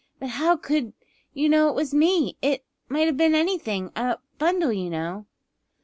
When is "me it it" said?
1.93-2.63